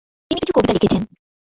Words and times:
তিনি 0.31 0.39
কিছু 0.41 0.53
কবিতা 0.55 0.73
লিখেছেন। 0.73 1.01